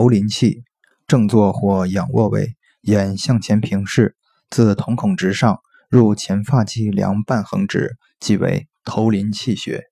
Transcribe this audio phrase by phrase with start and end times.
[0.00, 0.64] 头临气，
[1.06, 4.16] 正坐或仰卧位，眼向前平视，
[4.48, 9.89] 自瞳孔直上入前发际两半横指，即为头临气穴。